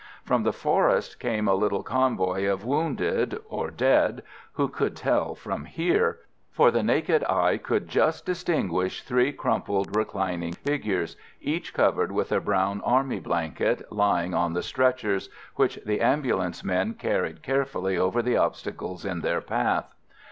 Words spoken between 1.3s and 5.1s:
a little convoy of wounded, or dead who could